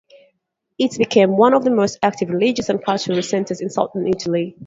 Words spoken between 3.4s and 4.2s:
in Southern